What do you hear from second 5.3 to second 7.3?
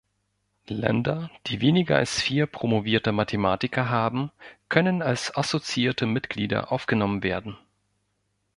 assoziierte Mitglieder aufgenommen